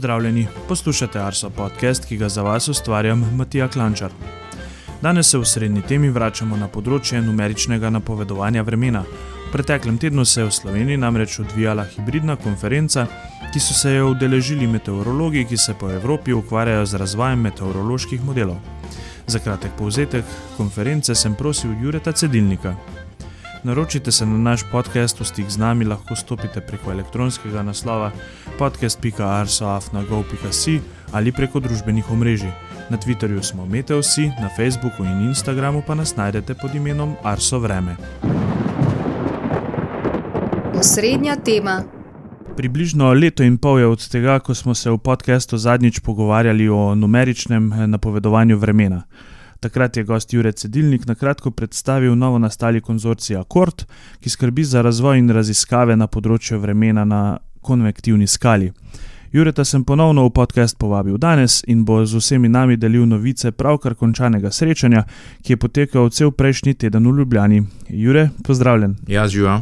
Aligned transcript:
Pozdravljeni, 0.00 0.46
poslušate 0.68 1.18
Arso 1.20 1.50
podcast, 1.50 2.04
ki 2.08 2.16
ga 2.16 2.28
za 2.28 2.42
vas 2.42 2.68
ustvarjam 2.68 3.24
Matija 3.36 3.68
Klančar. 3.68 4.10
Danes 5.02 5.28
se 5.28 5.38
v 5.38 5.44
srednji 5.44 5.82
temi 5.82 6.08
vračamo 6.08 6.56
na 6.56 6.68
področje 6.72 7.20
numeričnega 7.20 7.90
napovedovanja 7.92 8.62
vremena. 8.64 9.02
V 9.02 9.52
preteklem 9.52 9.98
tednu 10.00 10.24
se 10.24 10.40
je 10.40 10.46
v 10.46 10.54
Sloveniji 10.56 10.96
namreč 10.96 11.36
odvijala 11.44 11.84
hibridna 11.84 12.38
konferenca, 12.40 13.04
ki 13.52 13.60
so 13.60 13.76
se 13.76 13.92
jo 13.92 14.08
udeležili 14.14 14.70
meteorologi, 14.72 15.44
ki 15.44 15.60
se 15.60 15.76
po 15.76 15.92
Evropi 15.92 16.32
ukvarjajo 16.32 16.86
z 16.86 17.02
razvojem 17.04 17.44
meteoroloških 17.50 18.24
modelov. 18.24 18.56
Za 19.26 19.38
kratek 19.44 19.76
povzetek 19.76 20.24
konference 20.56 21.14
sem 21.14 21.36
prosil 21.36 21.76
Jureta 21.82 22.16
Cedilnika. 22.16 22.72
Naročite 23.64 24.12
se 24.12 24.26
na 24.26 24.38
naš 24.38 24.60
podcast, 24.72 25.20
v 25.20 25.24
stik 25.24 25.50
z 25.50 25.58
nami 25.58 25.84
lahko 25.84 26.16
stopite 26.16 26.60
preko 26.60 26.90
elektronskega 26.90 27.62
naslova 27.62 28.12
podcast.arsoafnago.si 28.58 30.80
ali 31.12 31.32
preko 31.32 31.60
družbenih 31.60 32.10
omrežij. 32.10 32.50
Na 32.90 32.96
Twitterju 32.96 33.42
smo 33.42 33.66
Meteosi, 33.66 34.30
na 34.40 34.48
Facebooku 34.56 35.04
in 35.04 35.20
Instagramu 35.28 35.82
pa 35.86 35.94
nas 35.94 36.16
najdete 36.16 36.54
pod 36.54 36.74
imenom 36.74 37.14
Arso 37.22 37.58
Vreme. 37.58 37.96
Osrednja 40.74 41.36
tema. 41.36 41.82
Približno 42.56 43.12
leto 43.12 43.42
in 43.42 43.58
pol 43.58 43.78
je 43.78 43.86
od 43.86 44.08
tega, 44.08 44.38
ko 44.38 44.54
smo 44.54 44.74
se 44.74 44.90
v 44.90 44.98
podkastu 44.98 45.56
zadnjič 45.56 46.00
pogovarjali 46.00 46.68
o 46.68 46.94
numeričnem 46.94 47.72
eh, 47.72 47.86
napovedovanju 47.86 48.56
vremena. 48.56 49.02
Takrat 49.60 49.96
je 49.96 50.04
gost 50.04 50.32
Jurek 50.32 50.54
Cedilnik 50.54 51.06
na 51.06 51.14
kratko 51.14 51.50
predstavil 51.50 52.14
novo 52.14 52.38
nastali 52.38 52.80
konzorcij 52.80 53.36
Akord, 53.36 53.84
ki 54.20 54.30
skrbi 54.30 54.64
za 54.64 54.82
razvoj 54.82 55.18
in 55.18 55.28
raziskave 55.30 55.96
na 55.96 56.06
področju 56.06 56.56
vremena 56.62 57.04
na 57.04 57.38
konvektivni 57.60 58.26
skali. 58.26 58.70
Jureta 59.32 59.64
sem 59.64 59.84
ponovno 59.84 60.24
v 60.24 60.32
podcast 60.32 60.78
povabil 60.78 61.18
danes 61.20 61.60
in 61.68 61.84
bo 61.84 62.00
z 62.06 62.16
vsemi 62.16 62.48
nami 62.48 62.76
delil 62.76 63.04
novice 63.06 63.52
pravkar 63.52 63.94
končanega 63.94 64.50
srečanja, 64.50 65.04
ki 65.44 65.52
je 65.52 65.60
potekal 65.60 66.08
cel 66.10 66.32
prejšnji 66.32 66.74
teden 66.74 67.04
v 67.04 67.18
Ljubljani. 67.18 67.62
Jure, 67.88 68.30
pozdravljen. 68.42 68.96
Ja, 69.06 69.28
živa. 69.28 69.60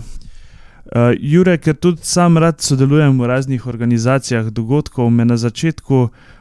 Uh, 0.88 1.10
Jure, 1.20 1.58
ker 1.58 1.74
tudi 1.74 2.06
sam 2.06 2.38
rad 2.38 2.62
sodelujem 2.62 3.18
v 3.18 3.26
raznih 3.26 3.66
organizacijah 3.66 4.46
dogodkov, 4.54 5.10
me 5.10 5.26
na 5.26 5.36
začetku 5.36 5.96
uh, 6.06 6.37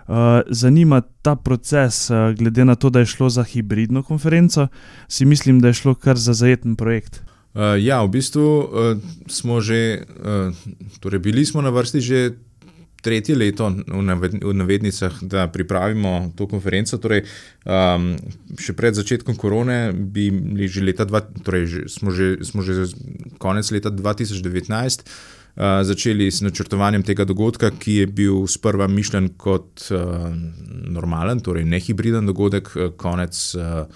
zanima 0.47 1.01
ta 1.21 1.35
proces, 1.35 2.09
uh, 2.09 2.31
glede 2.37 2.65
na 2.65 2.75
to, 2.75 2.89
da 2.89 2.99
je 2.99 3.05
šlo 3.05 3.29
za 3.29 3.43
hibridno 3.43 4.03
konferenco, 4.03 4.67
si 5.07 5.25
mislim, 5.25 5.59
da 5.59 5.67
je 5.67 5.79
šlo 5.83 5.95
kar 5.95 6.17
za 6.17 6.33
zajeten 6.33 6.75
projekt. 6.75 7.21
Uh, 7.53 7.75
ja, 7.79 8.03
v 8.03 8.09
bistvu 8.13 8.69
smo 9.27 9.61
že, 9.61 10.03
torej 10.99 11.19
bili 11.19 11.45
smo 11.45 11.61
na 11.61 11.69
vrsti 11.69 12.01
že 12.01 12.19
tretje 13.01 13.35
leto 13.35 13.69
v 14.41 14.53
navednicah, 14.53 15.23
da 15.23 15.47
pripravimo 15.47 16.33
to 16.35 16.47
konferenco. 16.47 16.97
Torej, 16.97 17.23
um, 17.63 18.17
še 18.59 18.75
pred 18.75 18.97
začetkom 18.97 19.37
korone 19.39 19.93
bi 19.93 20.27
bili 20.33 20.67
že 20.67 20.83
leta, 20.83 21.05
dva, 21.07 21.21
torej 21.23 21.63
že, 21.67 21.81
smo, 21.87 22.11
že, 22.11 22.41
smo 22.43 22.65
že 22.65 22.89
konec 23.39 23.69
leta 23.71 23.93
2019. 23.93 25.07
Uh, 25.57 25.81
začeli 25.81 26.29
s 26.31 26.43
načrtovanjem 26.45 27.01
tega 27.03 27.25
dogodka, 27.25 27.71
ki 27.73 27.93
je 28.03 28.07
bil 28.07 28.43
sprva 28.45 28.85
mišljen 28.87 29.31
kot 29.41 29.87
uh, 29.89 30.29
normalen, 30.85 31.41
torej 31.41 31.65
ne 31.65 31.79
hibriden 31.81 32.29
dogodek, 32.29 32.69
uh, 32.75 32.91
konec, 32.93 33.33
uh, 33.57 33.87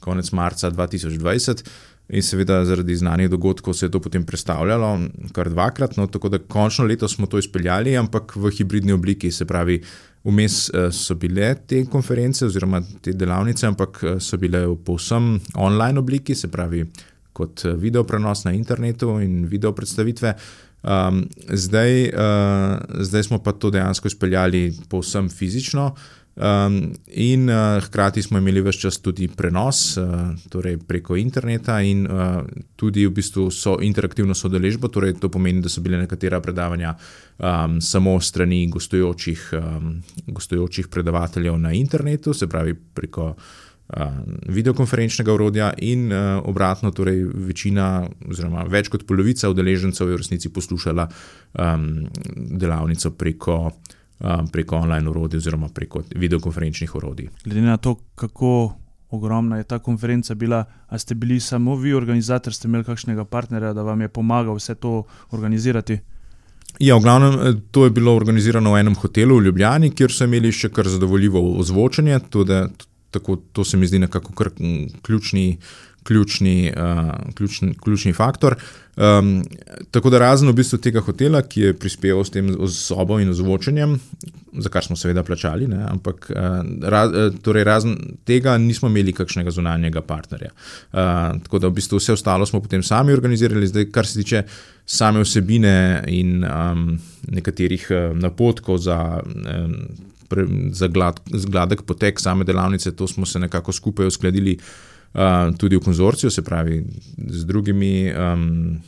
konec 0.00 0.32
marca 0.32 0.70
2020. 0.72 1.66
In 2.12 2.22
seveda 2.22 2.64
zaradi 2.64 2.96
znanih 2.96 3.30
dogodkov 3.30 3.74
se 3.74 3.86
je 3.86 3.90
to 3.90 4.00
potem 4.00 4.24
predstavljalo 4.26 4.98
kar 5.32 5.48
dvakrat, 5.48 5.96
no, 5.96 6.06
tako 6.06 6.28
da 6.28 6.38
končno 6.38 6.84
leto 6.84 7.08
smo 7.08 7.26
to 7.26 7.38
izpeljali, 7.38 7.96
ampak 7.96 8.36
v 8.36 8.50
hibridni 8.50 8.92
obliki. 8.92 9.30
Se 9.30 9.44
pravi, 9.44 9.80
vmes 10.24 10.68
eh, 10.68 10.90
so 10.92 11.14
bile 11.14 11.54
te 11.66 11.84
konference 11.86 12.46
oziroma 12.46 12.82
te 13.00 13.12
delavnice, 13.12 13.66
ampak 13.66 14.02
eh, 14.02 14.20
so 14.20 14.36
bile 14.36 14.66
v 14.66 14.76
povsem 14.84 15.38
online 15.54 15.98
obliki, 15.98 16.34
se 16.34 16.50
pravi, 16.50 16.84
kot 17.32 17.64
eh, 17.64 17.76
video 17.76 18.04
prenos 18.04 18.44
na 18.44 18.52
internetu 18.52 19.16
in 19.20 19.46
video 19.46 19.72
predstavitve. 19.72 20.34
Um, 20.82 21.28
zdaj, 21.48 22.08
uh, 22.08 22.78
zdaj 22.98 23.22
smo 23.22 23.38
pa 23.38 23.52
to 23.52 23.70
dejansko 23.70 24.08
izpeljali 24.08 24.72
povsem 24.88 25.28
fizično. 25.28 25.94
Um, 26.34 26.94
in 27.06 27.50
uh, 27.50 27.84
hkrati 27.84 28.22
smo 28.22 28.38
imeli 28.38 28.60
vse 28.60 28.80
čas 28.80 28.98
tudi 28.98 29.28
prenos, 29.28 29.96
uh, 29.96 30.04
torej 30.48 30.78
preko 30.88 31.16
interneta, 31.16 31.80
in 31.84 32.06
uh, 32.06 32.40
tudi 32.76 33.04
v 33.06 33.12
bistvu 33.12 33.50
so 33.50 33.76
interaktivno 33.82 34.34
sodeležbo. 34.34 34.88
Torej 34.88 35.18
to 35.20 35.28
pomeni, 35.28 35.60
da 35.60 35.68
so 35.68 35.84
bile 35.84 36.00
nekatera 36.00 36.40
predavanja 36.40 36.94
um, 37.38 37.80
samo 37.80 38.20
strani 38.20 38.66
gostujočih, 38.72 39.50
um, 39.52 40.00
gostujočih 40.26 40.88
predavateljev 40.88 41.58
na 41.58 41.72
internetu, 41.72 42.34
se 42.34 42.48
pravi 42.48 42.74
preko 42.74 43.28
uh, 43.28 43.36
videokonferenčnega 44.48 45.32
urodja, 45.32 45.72
in 45.78 46.06
uh, 46.12 46.40
obratno, 46.48 46.90
torej 46.90 47.24
večina, 47.48 48.06
oziroma 48.28 48.64
več 48.70 48.88
kot 48.88 49.06
polovica 49.06 49.50
udeležencev 49.52 50.08
je 50.08 50.16
v 50.16 50.20
resnici 50.20 50.52
poslušala 50.52 51.08
um, 51.08 51.90
delavnico 52.62 53.10
preko 53.10 53.58
preko 54.52 54.76
online 54.76 55.10
urodij 55.10 55.42
oziroma 55.42 55.68
preko 55.74 56.02
videokonferenčnih 56.14 56.94
urodij. 56.94 57.26
Glede 57.44 57.60
na 57.60 57.76
to, 57.76 57.96
kako 58.14 58.76
ogromna 59.10 59.56
je 59.56 59.64
ta 59.64 59.78
konferenca 59.78 60.34
bila, 60.34 60.64
ali 60.86 61.00
ste 61.00 61.14
bili 61.14 61.40
samo 61.40 61.76
vi, 61.76 61.94
organizator, 61.94 62.54
ste 62.54 62.68
imeli 62.68 62.84
kakšnega 62.84 63.24
partnerja, 63.24 63.72
da 63.72 63.82
vam 63.82 64.00
je 64.00 64.08
pomagal 64.08 64.54
vse 64.56 64.74
to 64.74 65.02
organizirati? 65.30 65.98
Ja, 66.80 66.96
v 66.96 67.02
glavnem, 67.02 67.32
eh, 67.32 67.60
to 67.70 67.84
je 67.84 67.90
bilo 67.90 68.14
organizirano 68.16 68.72
v 68.72 68.80
enem 68.80 68.94
hotelu 68.94 69.36
v 69.36 69.44
Ljubljani, 69.44 69.90
kjer 69.90 70.12
so 70.12 70.24
imeli 70.24 70.52
še 70.52 70.70
kar 70.72 70.88
zadovoljivo 70.88 71.42
ozvočenje. 71.60 72.18
Tudi, 72.30 72.62
tako, 73.12 73.36
to 73.52 73.64
se 73.64 73.76
mi 73.76 73.86
zdi 73.86 73.98
nekako 73.98 74.32
ključni, 75.02 75.58
ključni, 76.02 76.72
uh, 76.76 77.34
ključni, 77.34 77.74
ključni 77.84 78.12
faktor. 78.12 78.56
Um, 78.96 79.44
tako 79.90 80.10
da 80.10 80.18
razen 80.18 80.48
v 80.48 80.52
bistvu 80.52 80.78
tega 80.78 81.00
hotela, 81.00 81.40
ki 81.42 81.60
je 81.60 81.74
prispeval 81.78 82.24
s 82.24 82.32
tem 82.34 82.50
sobo 82.68 83.16
in 83.20 83.30
ozvočenjem, 83.32 83.94
za 84.52 84.68
kar 84.68 84.84
smo 84.84 84.96
seveda 85.00 85.22
plačali, 85.24 85.68
ne, 85.68 85.80
ampak 85.88 86.28
uh, 86.28 86.58
raz, 86.82 87.14
torej 87.42 87.64
razen 87.64 87.96
tega 88.28 88.58
nismo 88.60 88.90
imeli 88.92 89.14
kakšnega 89.16 89.50
zunanjega 89.50 90.02
partnerja. 90.04 90.52
Uh, 90.52 91.40
tako 91.46 91.62
da 91.62 91.72
v 91.72 91.78
bistvu 91.80 92.02
vse 92.02 92.12
ostalo 92.18 92.46
smo 92.46 92.60
potem 92.60 92.82
sami 92.84 93.16
organizirali, 93.16 93.70
zdaj 93.70 93.90
kar 93.94 94.06
se 94.06 94.20
tiče 94.20 94.44
same 94.86 95.24
vsebine 95.24 96.04
in 96.12 96.44
um, 96.44 96.98
nekaterih 97.28 97.88
uh, 97.90 98.16
napotkov 98.18 98.82
za. 98.82 99.22
Um, 99.24 100.10
Za, 100.72 100.88
glad, 100.88 101.20
za 101.26 101.48
gladek 101.48 101.82
potek 101.82 102.20
same 102.20 102.44
delavnice, 102.44 102.92
to 102.96 103.06
smo 103.06 103.26
se 103.26 103.38
nekako 103.38 103.72
skupaj 103.72 104.06
uskladili 104.06 104.58
uh, 104.58 105.56
tudi 105.58 105.76
v 105.76 105.84
konzorciju, 105.84 106.30
se 106.30 106.42
pravi 106.42 106.84
z 107.28 107.44
drugimi, 107.44 108.12
um, 108.12 108.80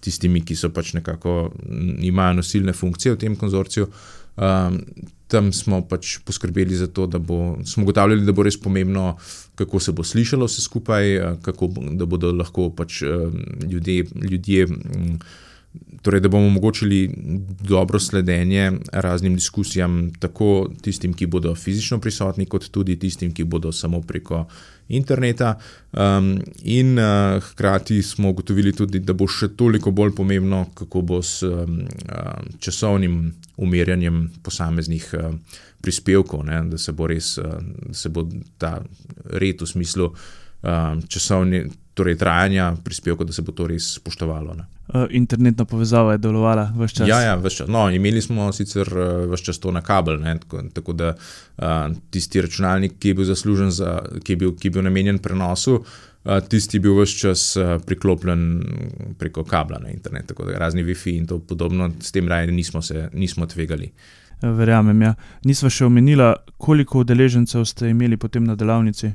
tistimi, 0.00 0.42
ki 0.44 0.56
so 0.56 0.70
pač 0.74 0.94
nekako 0.94 1.52
imajo 2.00 2.40
nosilne 2.40 2.72
funkcije 2.72 3.14
v 3.14 3.18
tem 3.18 3.36
konzorciju. 3.36 3.88
Um, 4.36 4.80
tam 5.30 5.52
smo 5.52 5.80
pač 5.88 6.18
poskrbeli 6.26 6.76
za 6.76 6.86
to, 6.86 7.06
da 7.06 7.18
bo, 7.18 7.56
smo 7.64 7.86
ugotavljali, 7.86 8.26
da 8.26 8.32
bo 8.32 8.42
res 8.44 8.58
pomembno, 8.60 9.14
kako 9.54 9.80
se 9.80 9.92
bo 9.92 10.04
slišalo 10.04 10.46
vse 10.46 10.62
skupaj, 10.62 11.16
kako, 11.42 11.70
da 11.98 12.06
bodo 12.06 12.32
lahko 12.32 12.68
pač 12.70 13.02
ljudje. 13.70 14.04
ljudje 14.30 14.68
Torej, 16.04 16.20
da 16.20 16.28
bomo 16.28 16.46
omogočili 16.46 17.10
dobro 17.60 17.98
sledenje 17.98 18.72
raznim 18.92 19.34
diskusijam, 19.34 20.10
tako 20.18 20.68
tistim, 20.82 21.14
ki 21.16 21.26
bodo 21.26 21.54
fizično 21.54 21.96
prisotni, 21.98 22.44
kot 22.46 22.68
tudi 22.68 22.98
tistim, 23.00 23.30
ki 23.32 23.44
bodo 23.44 23.72
samo 23.72 24.02
preko 24.04 24.42
interneta. 24.88 25.54
Um, 25.92 26.42
in 26.62 26.98
uh, 26.98 27.42
hkrati 27.42 28.02
smo 28.02 28.30
ugotovili 28.30 28.72
tudi, 28.72 29.00
da 29.00 29.16
bo 29.16 29.24
še 29.24 29.48
toliko 29.56 29.90
bolj 29.90 30.12
pomembno, 30.18 30.66
kako 30.74 31.00
bo 31.00 31.22
s 31.22 31.42
um, 31.42 31.80
uh, 31.88 32.42
časovnim 32.60 33.32
umirjanjem 33.56 34.26
posameznih 34.42 35.08
uh, 35.16 35.32
prispevkov, 35.80 36.44
ne, 36.44 36.60
da 36.68 36.78
se 36.78 36.92
bo 36.92 37.08
res, 37.08 37.38
uh, 37.38 37.56
da 37.88 37.94
se 37.96 38.12
bo 38.12 38.26
ta 38.58 38.76
red 39.40 39.64
v 39.64 39.70
smislu 39.72 40.10
uh, 40.12 41.00
časovni, 41.08 41.64
torej 41.94 42.16
trajanja 42.18 42.74
prispevkov, 42.84 43.26
da 43.26 43.32
se 43.32 43.42
bo 43.42 43.52
to 43.52 43.66
res 43.70 43.94
spoštovalo. 43.98 44.54
Ne. 44.54 44.64
Uh, 44.88 45.06
internetna 45.10 45.64
povezava 45.64 46.12
je 46.12 46.18
delovala 46.18 46.66
vse 46.76 47.00
čas. 47.00 47.08
Ja, 47.08 47.20
ja 47.20 47.36
vse 47.40 47.62
čas. 47.62 47.68
No, 47.70 47.86
imeli 47.90 48.22
smo 48.22 48.50
sicer 48.52 48.90
vse 49.30 49.44
čas 49.44 49.58
to 49.58 49.72
na 49.72 49.80
kabel, 49.82 50.18
ne, 50.20 50.36
tako, 50.42 50.62
tako 50.74 50.92
da 50.92 51.14
uh, 51.14 51.94
tisti 52.10 52.42
računalnik, 52.44 52.98
ki 52.98 53.14
je 53.14 53.20
bil 53.20 53.28
zaslužen, 53.30 53.70
za, 53.70 54.00
ki, 54.24 54.32
je 54.32 54.42
bil, 54.42 54.56
ki 54.58 54.68
je 54.68 54.74
bil 54.76 54.84
namenjen 54.84 55.18
prenosu, 55.22 55.78
uh, 55.80 56.36
tisti 56.48 56.76
je 56.76 56.84
bil 56.84 56.98
vse 57.00 57.18
čas 57.22 57.46
uh, 57.56 57.76
priklopljen 57.86 58.44
preko 59.18 59.44
kabla 59.44 59.78
na 59.78 59.94
internet, 59.94 60.26
tako 60.26 60.50
da 60.50 60.58
razni 60.58 60.84
WiFi 60.84 61.16
in 61.16 61.26
to 61.30 61.38
podobno, 61.38 61.90
s 62.00 62.12
tem 62.12 62.28
raje 62.28 62.52
nismo 62.52 62.82
se 62.82 63.08
nismo 63.12 63.46
tvegali. 63.46 63.92
Verjamem, 64.42 65.02
ja. 65.02 65.14
Nisva 65.44 65.70
še 65.70 65.86
omenila, 65.86 66.34
koliko 66.58 67.00
udeležencev 67.00 67.64
ste 67.64 67.88
imeli 67.94 68.18
potem 68.20 68.44
na 68.44 68.56
delavnici. 68.58 69.14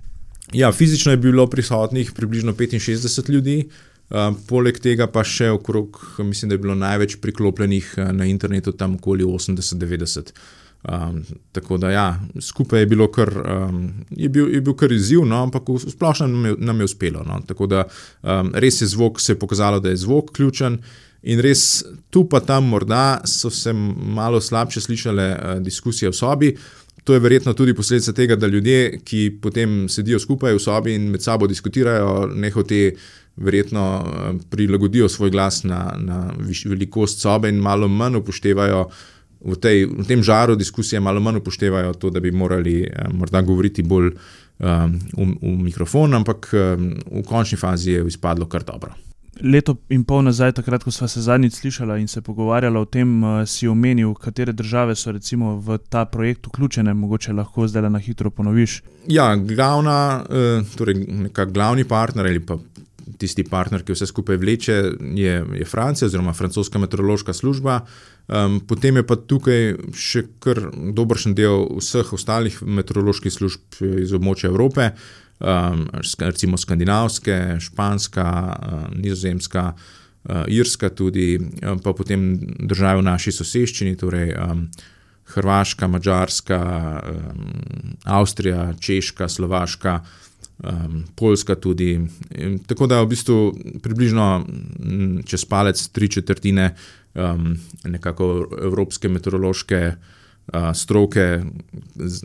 Ja, 0.53 0.71
fizično 0.71 1.11
je 1.11 1.17
bilo 1.17 1.47
prisotnih 1.47 2.11
približno 2.15 2.53
65 2.53 3.29
ljudi, 3.29 3.69
uh, 4.09 4.33
poleg 4.47 4.79
tega 4.79 5.07
pa 5.07 5.23
še 5.23 5.51
okrog, 5.53 5.99
mislim, 6.19 6.49
da 6.49 6.57
je 6.57 6.63
bilo 6.63 6.75
največ 6.75 7.19
priklopljenih 7.21 7.93
uh, 7.97 8.11
na 8.11 8.25
internetu, 8.25 8.71
tam 8.71 8.95
okoli 8.95 9.23
80-90. 9.23 10.33
Um, 10.79 11.25
tako 11.51 11.77
da, 11.77 11.89
ja, 11.91 12.19
skupaj 12.41 12.79
je 12.79 12.85
bilo 12.85 13.09
kar, 13.11 13.29
um, 13.29 13.91
je 14.09 14.29
bil, 14.29 14.47
je 14.53 14.61
bil 14.61 14.73
kar 14.79 14.91
izziv, 14.95 15.25
no, 15.27 15.41
ampak 15.43 15.67
v 15.69 15.91
splošnem 15.91 16.31
nam 16.31 16.55
nam 16.57 16.79
je 16.79 16.87
uspelo. 16.87 17.23
No. 17.27 17.41
Tako 17.47 17.67
da 17.67 17.83
um, 17.83 18.53
res 18.55 18.81
je 18.81 18.87
zvok, 18.87 19.19
se 19.19 19.35
je 19.35 19.39
pokazalo, 19.39 19.79
da 19.83 19.91
je 19.91 19.99
zvok 20.05 20.31
ključen. 20.33 20.79
In 21.27 21.41
res 21.43 21.83
tu 22.09 22.23
pa 22.31 22.39
tam 22.39 22.71
morda 22.71 23.19
so 23.27 23.51
se 23.51 23.73
malo 23.73 24.39
slabše 24.41 24.81
slišale 24.81 25.27
uh, 25.35 25.59
diskusije 25.59 26.09
v 26.09 26.15
sobi. 26.15 26.53
To 27.09 27.13
je 27.13 27.19
verjetno 27.19 27.55
tudi 27.57 27.73
posledica 27.73 28.13
tega, 28.13 28.35
da 28.37 28.47
ljudje, 28.47 28.99
ki 29.01 29.39
potem 29.41 29.87
sedijo 29.89 30.19
skupaj 30.21 30.53
v 30.53 30.59
sobi 30.61 30.93
in 30.93 31.07
med 31.09 31.23
sabo 31.25 31.47
diskutirajo, 31.49 32.27
nehote 32.37 32.91
verjetno 33.41 33.85
uh, 33.97 34.27
prilagodijo 34.49 35.09
svoj 35.09 35.31
glas 35.33 35.63
na, 35.63 35.79
na 35.97 36.19
velikost 36.65 37.25
sobe 37.25 37.49
in 37.49 37.57
malo 37.65 37.87
manj 37.87 38.19
upoštevajo 38.21 38.83
v, 39.41 39.57
tej, 39.57 39.87
v 39.89 40.05
tem 40.05 40.21
žaru 40.21 40.53
diskusije 40.55 41.01
malo 41.01 41.19
manj 41.19 41.41
upoštevajo 41.41 41.97
to, 41.97 42.13
da 42.13 42.21
bi 42.21 42.31
morali 42.31 42.83
eh, 42.83 43.09
morda 43.09 43.41
govoriti 43.41 43.81
bolj 43.81 44.11
um, 44.13 44.99
v, 45.17 45.29
v 45.41 45.57
mikrofon, 45.65 46.13
ampak 46.13 46.51
um, 46.53 46.91
v 47.09 47.25
končni 47.25 47.57
fazi 47.57 47.97
je 47.97 48.05
izpadlo 48.05 48.45
kar 48.45 48.63
dobro. 48.63 48.93
Leto 49.41 49.77
in 49.89 50.03
pol 50.03 50.23
nazaj, 50.27 50.51
takrat, 50.57 50.83
ko 50.83 50.91
smo 50.91 51.07
se 51.07 51.21
zadnjič 51.21 51.53
slišali 51.61 52.01
in 52.01 52.07
se 52.07 52.21
pogovarjali 52.21 52.77
o 52.77 52.85
tem, 52.85 53.23
uh, 53.23 53.45
si 53.47 53.67
omenil, 53.67 54.13
katere 54.13 54.51
države 54.51 54.95
so 54.95 55.11
v 55.11 55.77
ta 55.89 56.05
projekt 56.05 56.47
vključene, 56.47 56.93
mogoče 56.93 57.33
lahko 57.33 57.67
zdaj 57.67 57.89
na 57.89 57.99
hitro 57.99 58.29
ponoviš. 58.29 58.81
Ja, 59.07 59.35
glavna, 59.35 60.23
uh, 60.29 60.75
torej 60.75 61.05
glavni 61.53 61.83
partner 61.83 62.25
ali 62.25 62.39
pa 62.39 62.57
tisti 63.19 63.43
partner, 63.43 63.83
ki 63.83 63.95
vse 63.95 64.07
skupaj 64.09 64.37
vleče, 64.37 64.75
je, 65.15 65.33
je 65.59 65.65
Francija 65.65 66.07
oziroma 66.07 66.33
francoska 66.33 66.79
meteorološka 66.79 67.33
služba. 67.33 67.81
Um, 68.27 68.59
potem 68.67 68.99
je 68.99 69.05
pa 69.07 69.15
tukaj 69.17 69.71
še 69.97 70.25
kar 70.43 70.61
dobršen 70.95 71.33
del 71.35 71.65
vseh 71.79 72.13
ostalih 72.13 72.59
meteoroloških 72.61 73.33
služb 73.33 73.79
iz 74.03 74.13
območja 74.13 74.51
Evrope, 74.51 74.91
um, 75.39 75.87
recimo 76.19 76.57
skandinavske, 76.57 77.57
španska, 77.59 78.59
um, 78.71 79.01
nizozemska, 79.01 79.73
uh, 80.23 80.43
irska, 80.47 80.89
tudi 80.89 81.39
um, 81.39 81.79
pa 81.79 81.93
potem 81.93 82.39
države 82.59 83.01
v 83.01 83.07
naši 83.07 83.31
soseščini, 83.31 83.97
torej 83.97 84.33
um, 84.35 84.67
Hrvaška, 85.29 85.87
Mačarska, 85.87 86.61
um, 87.05 87.95
Avstrija, 88.03 88.73
Češka, 88.79 89.29
Slovaška 89.29 89.99
um, 90.63 91.03
Poljska 91.15 91.55
tudi. 91.55 91.99
In 92.35 92.59
tako 92.65 92.87
da 92.87 93.01
v 93.03 93.11
bistvu 93.13 93.39
približno 93.83 94.45
čez 95.25 95.45
palec 95.45 95.87
tri 95.87 96.09
četrtine 96.09 96.73
um, 97.13 97.53
nekako 97.83 98.47
evropske 98.63 99.09
meteorološke 99.09 99.85
uh, 99.87 100.18
stroke 100.73 101.25
z, 101.95 102.21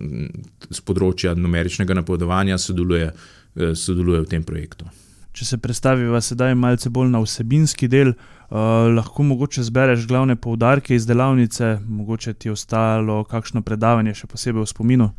z 0.70 0.84
področja 0.86 1.34
numeričnega 1.36 1.96
napovedovanja 2.00 2.58
sodeluje, 2.58 3.10
uh, 3.12 3.72
sodeluje 3.76 4.24
v 4.24 4.30
tem 4.30 4.44
projektu. 4.46 4.88
Če 5.34 5.48
se 5.48 5.58
predstaviva 5.58 6.20
sedaj 6.22 6.54
malce 6.54 6.92
bolj 6.94 7.10
na 7.10 7.20
vsebinski 7.24 7.88
del, 7.90 8.14
uh, 8.14 8.86
lahko 8.94 9.26
mogoče 9.26 9.66
zbereš 9.66 10.06
glavne 10.06 10.36
poudarke 10.36 10.94
iz 10.94 11.08
delavnice, 11.10 11.80
mogoče 11.84 12.36
ti 12.38 12.48
je 12.48 12.54
ostalo 12.54 13.24
kakšno 13.26 13.64
predavanje, 13.66 14.14
še 14.14 14.30
posebej 14.30 14.62
v 14.62 14.70
spominu. 14.70 15.10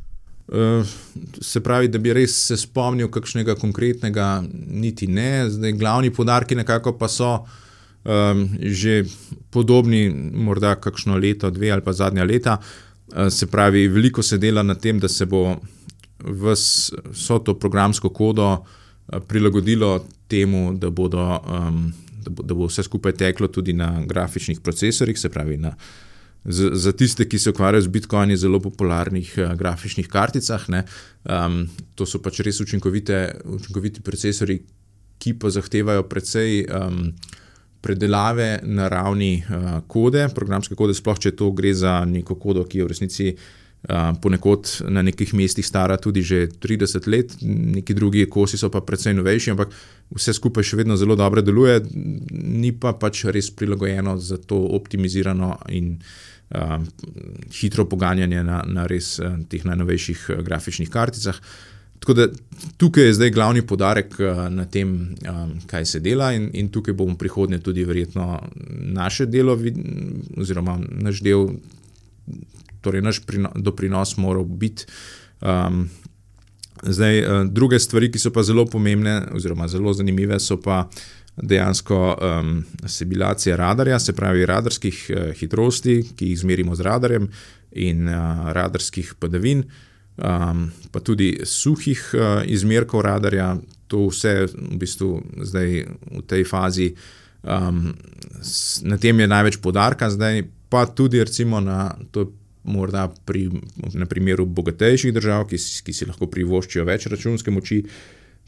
Eh, 0.53 0.83
se 1.41 1.59
pravi, 1.63 1.87
da 1.89 1.97
bi 1.97 2.13
res 2.13 2.35
se 2.47 2.57
spomnil 2.57 3.09
kakšnega 3.09 3.55
konkretnega, 3.57 4.43
niti 4.53 5.07
ne. 5.09 5.49
Zdaj, 5.49 5.73
glavni 5.73 6.11
podarki 6.13 6.55
nekako 6.55 6.93
pa 6.99 7.09
so 7.09 7.31
um, 8.05 8.49
že 8.61 9.03
podobni, 9.49 10.09
morda 10.33 10.75
kakšno 10.77 11.17
leto, 11.17 11.49
dve 11.49 11.71
ali 11.71 11.81
pa 11.81 11.93
zadnja 11.93 12.23
leta. 12.23 12.59
Uh, 13.07 13.27
se 13.29 13.47
pravi, 13.47 13.87
veliko 13.87 14.23
se 14.23 14.37
dela 14.37 14.63
na 14.63 14.75
tem, 14.75 14.99
da 14.99 15.07
se 15.07 15.25
bo 15.25 15.59
vso 16.19 17.39
to 17.39 17.53
programsko 17.59 18.09
kodo 18.09 18.47
uh, 18.53 19.19
prilagodilo 19.27 20.07
temu, 20.27 20.73
da, 20.73 20.89
bodo, 20.89 21.21
um, 21.21 21.93
da, 22.23 22.31
bo, 22.31 22.43
da 22.43 22.53
bo 22.53 22.65
vse 22.65 22.83
skupaj 22.83 23.13
teklo 23.13 23.47
tudi 23.47 23.73
na 23.73 24.01
grafičnih 24.05 24.59
procesorjih, 24.59 25.19
se 25.19 25.29
pravi 25.29 25.57
na 25.57 25.75
za, 26.45 26.69
za 26.73 26.91
tiste, 26.91 27.25
ki 27.29 27.39
se 27.39 27.49
ukvarjajo 27.49 27.81
z 27.81 27.87
Bitcoini, 27.87 28.37
zelo 28.37 28.59
popularnih 28.59 29.33
uh, 29.37 29.53
grafičnih 29.57 30.07
karticah. 30.07 30.65
Um, 30.69 31.65
to 31.95 32.05
so 32.05 32.21
pač 32.21 32.41
res 32.45 32.61
učinkovite, 32.61 33.41
učinkoviti 33.45 34.01
procesori, 34.05 34.59
ki 35.17 35.33
pa 35.39 35.49
zahtevajo 35.49 36.03
precej 36.09 36.65
um, 36.69 37.09
predelave 37.85 38.55
na 38.65 38.89
ravni 38.89 39.37
uh, 39.45 39.77
kode, 39.87 40.25
programske 40.33 40.77
kode, 40.77 40.97
sploh 40.97 41.21
če 41.21 41.35
to 41.37 41.51
gre 41.53 41.75
za 41.77 41.99
neko 42.09 42.39
kodo, 42.41 42.65
ki 42.65 42.81
je 42.81 42.87
v 42.87 42.93
resnici. 42.93 43.29
Uh, 43.85 44.15
ponekod 44.17 44.65
na 44.89 45.03
nekih 45.05 45.29
mestih 45.37 45.61
stara 45.61 45.99
tudi 46.01 46.23
že 46.25 46.47
30 46.49 47.05
let, 47.05 47.35
neki 47.45 47.93
drugi 47.93 48.23
kosi 48.25 48.57
so 48.57 48.71
pa 48.73 48.81
precej 48.81 49.13
novejši, 49.13 49.51
ampak 49.53 49.75
vse 50.09 50.33
skupaj 50.33 50.65
še 50.65 50.79
vedno 50.79 50.97
zelo 50.97 51.13
dobro 51.13 51.43
deluje, 51.45 51.83
ni 52.33 52.71
pa 52.73 52.95
pač 52.97 53.27
res 53.29 53.51
prilagojeno 53.53 54.17
za 54.17 54.39
to 54.41 54.57
optimizirano 54.73 55.51
in 55.69 55.99
uh, 56.01 56.81
hitro 57.53 57.85
poganjanje 57.85 58.41
na, 58.43 58.63
na 58.65 58.89
res 58.89 59.19
uh, 59.21 59.37
teh 59.45 59.61
najnovejših 59.69 60.25
uh, 60.33 60.41
grafičnih 60.41 60.89
karticah. 60.89 61.37
Tako 61.99 62.13
da 62.13 62.27
tukaj 62.77 63.03
je 63.03 63.13
zdaj 63.13 63.31
glavni 63.31 63.61
podarek 63.67 64.15
uh, 64.19 64.45
na 64.53 64.65
tem, 64.65 65.15
um, 65.29 65.53
kaj 65.67 65.85
se 65.85 65.99
dela, 65.99 66.33
in, 66.33 66.49
in 66.53 66.69
tukaj 66.69 66.93
bomo 66.93 67.17
prihodnje 67.17 67.59
tudi 67.59 67.85
verjetno 67.85 68.39
naše 68.95 69.25
delo, 69.25 69.57
oziroma 70.37 70.79
naš 70.89 71.21
del, 71.25 71.47
torej 72.81 73.01
naš 73.01 73.21
prino, 73.25 73.51
doprinos, 73.55 74.17
moral 74.17 74.45
biti. 74.45 74.85
Um, 75.41 75.89
zdaj, 76.83 77.19
uh, 77.19 77.43
druge 77.49 77.79
stvari, 77.79 78.11
ki 78.11 78.21
so 78.21 78.31
pa 78.31 78.43
zelo 78.43 78.65
pomembne, 78.65 79.21
oziroma 79.33 79.67
zelo 79.67 79.93
zanimive, 79.93 80.39
so 80.39 80.59
pa 80.61 80.85
dejansko 81.35 81.97
um, 82.15 82.63
sibilacija 82.87 83.55
radarja, 83.55 83.99
se 83.99 84.13
pravi 84.15 84.45
radarskih 84.45 85.05
uh, 85.09 85.33
hitrosti, 85.35 86.01
ki 86.15 86.29
jih 86.29 86.39
izmerimo 86.39 86.75
z 86.75 86.85
radarjem, 86.85 87.29
in 87.75 88.07
uh, 88.07 88.51
radarskih 88.55 89.13
padavin, 89.19 89.65
um, 90.17 90.71
pa 90.91 90.99
tudi 90.99 91.35
suhih 91.43 92.01
uh, 92.13 92.43
izmerkov 92.45 93.05
radarja. 93.05 93.55
To 93.87 94.07
vse 94.09 94.47
v 94.49 94.77
bistvu 94.81 95.21
zdaj 95.45 95.85
v 95.85 96.21
tej 96.25 96.43
fazi, 96.49 96.87
um, 97.45 97.93
na 98.81 98.97
tem 98.97 99.19
je 99.19 99.27
največ 99.29 99.59
podarka, 99.61 100.09
zdaj 100.09 100.41
pa 100.69 100.85
tudi 100.89 101.21
recimo 101.23 101.59
na 101.59 101.93
to. 102.11 102.31
Morda 102.65 103.03
pri, 103.29 103.43
na 103.93 104.07
primeru 104.09 104.41
bogatejših 104.49 105.11
držav, 105.13 105.43
ki, 105.45 105.59
ki 105.85 105.93
si 105.93 106.07
lahko 106.09 106.25
privoščijo 106.25 106.81
več 106.87 107.05
računske 107.13 107.53
moči, 107.53 107.83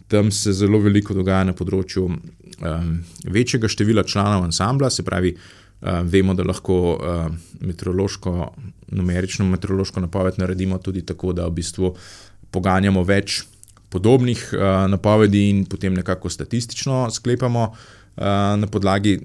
tam 0.09 0.31
se 0.33 0.55
zelo 0.57 0.79
veliko 0.81 1.13
dogaja 1.13 1.45
na 1.45 1.53
področju 1.53 2.07
um, 2.09 2.87
večjega 3.29 3.69
števila 3.69 4.01
članov 4.09 4.47
ansambla, 4.47 4.89
se 4.89 5.05
pravi, 5.05 5.35
um, 5.35 5.66
vemo, 5.81 6.33
da 6.33 6.43
lahko 6.43 6.77
um, 6.95 7.35
meteorološko, 7.61 8.53
numerično 8.97 9.45
meteorološko 9.45 10.01
napoved 10.01 10.39
naredimo 10.39 10.77
tudi 10.77 11.05
tako, 11.05 11.33
da 11.33 11.45
v 11.47 11.57
bistvu 11.59 11.93
poganjamo 12.51 13.03
več 13.03 13.43
podobnih 13.93 14.41
uh, 14.53 14.87
napovedi 14.89 15.49
in 15.49 15.65
potem 15.65 15.93
nekako 15.93 16.29
statistično 16.29 17.07
sklepamo 17.11 17.69
na 18.17 18.67
podlagi. 18.71 19.19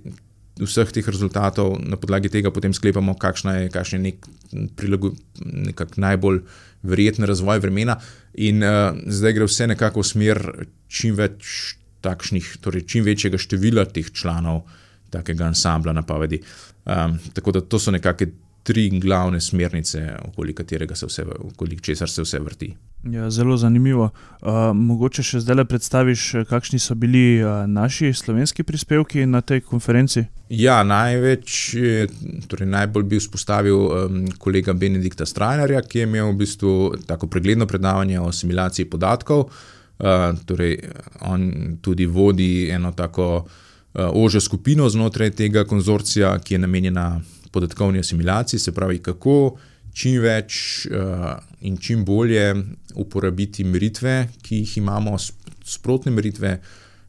Vseh 0.61 0.91
teh 0.93 1.07
rezultatov, 1.09 1.79
na 1.81 1.97
podlagi 1.97 2.29
tega 2.29 2.51
potem 2.53 2.75
sklepamo, 2.77 3.15
kakšna 3.17 3.55
je, 3.57 3.69
kakšen 3.73 4.03
je 4.05 4.13
nek 4.13 4.27
prilagod, 4.77 5.17
najbolj 5.97 6.43
verjeten 6.85 7.25
razvoj 7.25 7.63
vremena, 7.65 7.97
in 8.37 8.61
uh, 8.61 8.93
zdaj 9.09 9.33
gre 9.39 9.49
vse 9.49 9.71
nekako 9.73 10.05
v 10.05 10.11
smer 10.11 10.43
čim 10.93 11.17
več 11.17 11.79
takšnih, 12.05 12.59
torej 12.61 12.85
čim 12.85 13.09
večjega 13.09 13.41
števila 13.41 13.87
teh 13.89 14.13
članov 14.13 14.67
takega 15.13 15.51
ansambla 15.53 15.93
napovedi. 15.93 16.41
Um, 16.85 17.19
tako 17.37 17.53
da 17.53 17.61
to 17.61 17.79
so 17.79 17.95
nekakšne 17.95 18.33
tri 18.63 19.01
glavne 19.01 19.41
smernice, 19.41 20.17
okoli 20.25 20.55
katerega 20.55 20.95
se 20.95 21.07
vse, 21.07 21.25
okoli 21.39 21.79
česar 21.81 22.11
se 22.11 22.23
vse 22.23 22.39
vrti. 22.39 22.75
Ja, 23.11 23.31
zelo 23.31 23.57
zanimivo. 23.57 24.11
Uh, 24.41 24.71
mogoče 24.75 25.25
še 25.27 25.41
zdaj 25.43 25.57
le 25.59 25.65
predstaviš, 25.67 26.27
kakšni 26.47 26.79
so 26.79 26.95
bili 26.95 27.43
uh, 27.43 27.65
naši 27.67 28.13
slovenski 28.15 28.63
prispevki 28.63 29.27
na 29.27 29.41
tej 29.43 29.65
konferenci? 29.67 30.23
Ja, 30.55 30.83
največ, 30.87 31.57
torej 32.47 32.71
najbolj 32.71 33.09
bi 33.11 33.19
vzpostavil 33.19 33.81
um, 33.81 34.23
kolega 34.39 34.77
Benedikta 34.79 35.27
Strajnerja, 35.27 35.83
ki 35.83 36.05
je 36.05 36.07
imel 36.07 36.31
v 36.31 36.39
bistvu 36.45 36.77
tako 37.09 37.27
pregledno 37.27 37.67
predavanje 37.67 38.21
o 38.21 38.31
asimilaciji 38.31 38.87
podatkov. 38.87 39.49
Uh, 39.99 40.31
torej, 40.47 40.79
on 41.27 41.51
tudi 41.83 42.07
vodi 42.07 42.71
eno 42.71 42.95
tako 42.95 43.29
uh, 43.43 43.61
ožjo 43.95 44.41
skupino 44.41 44.89
znotraj 44.89 45.31
tega 45.37 45.65
konzorcija, 45.65 46.39
ki 46.39 46.55
je 46.55 46.59
namenjena 46.59 47.21
podatkovni 47.53 48.01
asimilaciji, 48.01 48.61
se 48.61 48.73
pravi, 48.73 48.99
kako 48.99 49.57
čim 49.93 50.21
več 50.25 50.87
uh, 50.89 51.35
in 51.61 51.77
čim 51.77 52.05
bolje 52.05 52.55
uporabiti 52.95 53.65
meritve, 53.65 54.29
ki 54.43 54.63
jih 54.63 54.79
imamo, 54.81 55.19
sprotne 55.65 56.13
meritve 56.13 56.57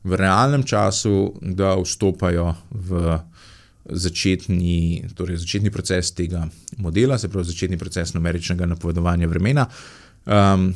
v 0.04 0.20
realnem 0.20 0.66
času, 0.68 1.34
da 1.42 1.78
vstopajo 1.80 2.52
v 2.72 3.20
začetni, 3.84 5.04
torej 5.16 5.42
začetni 5.44 5.72
proces 5.72 6.12
tega 6.16 6.44
modela, 6.78 7.18
se 7.18 7.32
pravi 7.32 7.48
začetni 7.48 7.80
proces 7.80 8.14
numeričnega 8.16 8.68
napovedovanja 8.76 9.28
vremena. 9.32 9.68
Um, 10.24 10.72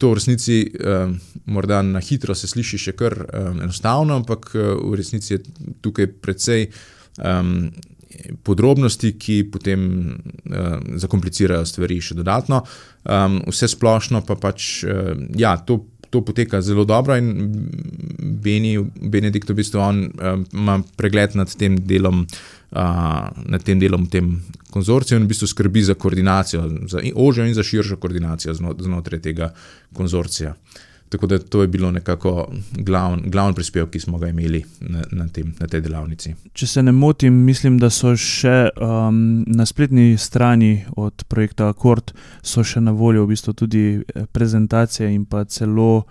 to 0.00 0.10
v 0.10 0.18
resnici 0.18 0.56
um, 0.72 1.14
morda 1.52 1.82
na 1.84 2.00
hitro 2.00 2.34
se 2.34 2.48
sliši 2.48 2.80
še 2.88 2.96
kar 2.96 3.16
um, 3.20 3.60
enostavno, 3.60 4.16
ampak 4.22 4.52
v 4.56 4.96
resnici 4.96 5.34
je 5.36 5.42
tukaj 5.84 6.08
precej 6.24 6.66
um, 7.20 7.68
podrobnosti, 8.44 9.12
ki 9.20 9.36
potem 9.52 9.84
um, 9.84 10.98
zakomplicirajo 11.00 11.68
stvari 11.68 12.00
še 12.02 12.16
dodatno. 12.18 12.64
Um, 13.04 13.40
vse 13.48 13.70
splošno 13.70 14.24
pa 14.26 14.36
pač, 14.40 14.82
um, 14.88 15.28
ja, 15.38 15.56
to 15.60 15.82
to 16.10 16.24
poteka 16.26 16.58
zelo 16.62 16.84
dobro 16.84 17.16
in 17.16 17.30
Beni, 18.42 18.78
Benedikt 18.82 19.50
v 19.50 19.54
bistvu 19.54 19.80
on, 19.80 20.00
um, 20.10 20.44
ima 20.52 20.80
pregled 20.98 21.36
nad 21.38 21.52
tem 21.54 21.78
delom. 21.86 22.24
Uh, 22.70 23.30
nad 23.50 23.62
tem 23.66 23.80
delom, 23.82 24.06
tem 24.06 24.36
konzorcijem, 24.70 25.22
in 25.22 25.26
v 25.26 25.34
bistvu 25.34 25.46
skrbi 25.50 25.82
za 25.82 25.94
koordinacijo, 25.94 26.68
za 26.88 27.02
ožjo 27.14 27.46
in 27.46 27.54
za 27.54 27.62
širšo 27.62 27.96
koordinacijo 27.96 28.54
znotraj 28.54 29.20
tega 29.20 29.52
konzorcija. 29.92 30.54
Tako 31.10 31.26
da 31.26 31.38
to 31.38 31.62
je 31.62 31.68
bilo 31.68 31.90
nekako 31.90 32.52
glavni 32.72 33.22
glavn 33.30 33.54
prispevek, 33.54 33.90
ki 33.90 34.00
smo 34.00 34.18
ga 34.18 34.28
imeli 34.28 34.64
na, 34.80 35.02
na, 35.10 35.28
tem, 35.28 35.54
na 35.58 35.66
tej 35.66 35.80
delavnici. 35.80 36.34
Če 36.52 36.66
se 36.66 36.82
ne 36.82 36.92
motim, 36.92 37.34
mislim, 37.34 37.80
da 37.82 37.90
so 37.90 38.12
še 38.14 38.68
um, 38.78 39.42
na 39.46 39.66
spletni 39.66 40.14
strani 40.18 40.84
od 40.96 41.24
projekta 41.26 41.68
Akord 41.68 42.12
na 42.80 42.90
voljo 42.90 43.24
v 43.24 43.28
bistvu 43.34 43.52
tudi 43.52 43.82
eh, 43.98 44.26
prezentacije 44.32 45.10
in 45.10 45.24
pa 45.24 45.44
celo 45.44 45.96
uh, 45.96 46.04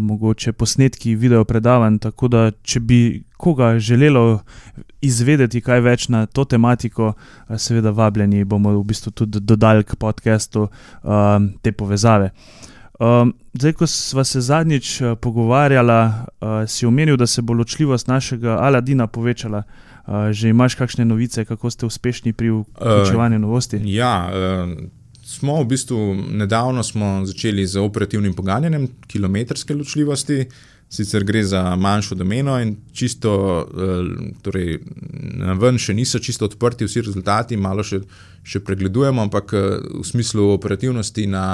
mogoče 0.00 0.52
posnetki 0.52 1.14
video 1.14 1.44
predavanj. 1.44 1.98
Tako 1.98 2.28
da, 2.28 2.50
če 2.62 2.80
bi 2.80 3.00
koga 3.36 3.78
želelo 3.78 4.40
izvedeti 5.00 5.60
kaj 5.60 5.80
več 5.80 6.08
na 6.08 6.26
to 6.26 6.44
tematiko, 6.44 7.12
uh, 7.14 7.56
seveda 7.58 7.90
vabljeni 7.90 8.44
bomo 8.44 8.72
v 8.78 8.84
bistvu 8.84 9.12
tudi 9.12 9.40
dodali 9.40 9.84
k 9.84 9.96
podkastu 9.96 10.68
uh, 10.68 10.70
te 11.62 11.72
povezave. 11.72 12.30
Um, 12.98 13.34
zdaj, 13.52 13.72
ko 13.72 13.86
smo 13.86 14.24
se 14.24 14.40
zadnjič 14.40 15.00
uh, 15.00 15.18
pogovarjali, 15.20 15.92
uh, 15.92 16.64
si 16.66 16.86
omenil, 16.86 17.16
da 17.16 17.26
se 17.26 17.42
bo 17.42 17.52
ločljivost 17.52 18.08
našega 18.08 18.58
Aladina 18.60 19.06
povečala. 19.06 19.62
Uh, 20.06 20.30
že 20.30 20.48
imaš 20.48 20.74
kakšne 20.78 21.04
novice, 21.04 21.44
kako 21.44 21.70
ste 21.70 21.86
uspešni 21.86 22.32
pri 22.32 22.50
vključevanju 22.50 23.36
uh, 23.36 23.42
novosti? 23.42 23.80
Ja, 23.90 24.30
uh, 24.30 24.70
smo 25.26 25.62
v 25.62 25.66
bistvu 25.66 26.14
nedavno 26.14 26.82
smo 26.82 27.26
začeli 27.26 27.66
z 27.66 27.82
operativnim 27.82 28.34
pogajanjem 28.34 28.88
kilometrske 29.06 29.74
ločljivosti. 29.74 30.46
Sicer 30.88 31.24
gre 31.26 31.42
za 31.44 31.76
manjšo 31.76 32.14
domeno, 32.14 32.60
in 32.62 32.76
čisto, 32.94 33.32
torej, 34.42 34.78
na 35.42 35.56
ven 35.58 35.80
še 35.82 35.96
niso 35.98 36.20
čisto 36.22 36.46
odprti 36.46 36.86
vsi 36.86 37.02
rezultati, 37.08 37.58
malo 37.58 37.82
še, 37.82 38.00
še 38.46 38.62
pregledujemo, 38.62 39.26
ampak 39.26 39.52
v 39.52 40.04
smislu 40.06 40.52
operativnosti 40.54 41.26
na 41.26 41.46